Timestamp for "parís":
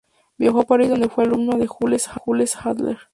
0.65-0.89